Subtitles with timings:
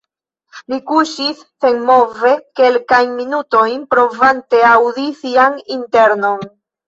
[0.73, 6.43] Li kuŝis senmove kelkajn minutojn, provante aŭdi sian internon.